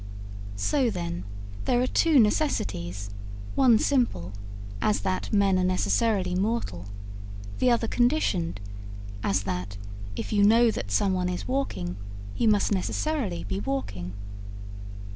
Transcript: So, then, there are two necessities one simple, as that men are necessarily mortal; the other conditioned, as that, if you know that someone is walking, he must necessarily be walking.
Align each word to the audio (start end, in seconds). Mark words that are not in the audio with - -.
So, 0.55 0.89
then, 0.89 1.25
there 1.65 1.79
are 1.79 1.85
two 1.85 2.19
necessities 2.19 3.11
one 3.53 3.77
simple, 3.77 4.33
as 4.81 5.01
that 5.01 5.31
men 5.31 5.59
are 5.59 5.63
necessarily 5.63 6.33
mortal; 6.33 6.87
the 7.59 7.69
other 7.69 7.87
conditioned, 7.87 8.59
as 9.21 9.43
that, 9.43 9.77
if 10.15 10.33
you 10.33 10.43
know 10.43 10.71
that 10.71 10.89
someone 10.89 11.29
is 11.29 11.47
walking, 11.47 11.97
he 12.33 12.47
must 12.47 12.71
necessarily 12.71 13.43
be 13.43 13.59
walking. 13.59 14.13